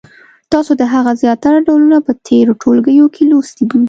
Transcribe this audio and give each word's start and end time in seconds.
تاسو 0.51 0.71
د 0.79 0.83
هغو 0.93 1.11
زیاتره 1.21 1.59
ډولونه 1.67 1.97
په 2.05 2.11
تېرو 2.27 2.53
ټولګیو 2.61 3.05
کې 3.15 3.23
لوستي 3.31 3.63
دي. 3.69 3.79